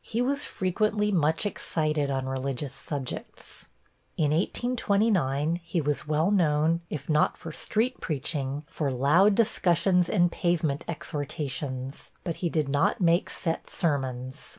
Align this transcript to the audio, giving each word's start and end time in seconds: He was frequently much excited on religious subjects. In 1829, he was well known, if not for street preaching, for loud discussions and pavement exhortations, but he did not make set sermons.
He 0.00 0.22
was 0.22 0.44
frequently 0.46 1.12
much 1.12 1.44
excited 1.44 2.10
on 2.10 2.24
religious 2.26 2.72
subjects. 2.72 3.66
In 4.16 4.30
1829, 4.30 5.60
he 5.62 5.82
was 5.82 6.08
well 6.08 6.30
known, 6.30 6.80
if 6.88 7.10
not 7.10 7.36
for 7.36 7.52
street 7.52 8.00
preaching, 8.00 8.64
for 8.66 8.90
loud 8.90 9.34
discussions 9.34 10.08
and 10.08 10.32
pavement 10.32 10.86
exhortations, 10.88 12.12
but 12.22 12.36
he 12.36 12.48
did 12.48 12.70
not 12.70 13.02
make 13.02 13.28
set 13.28 13.68
sermons. 13.68 14.52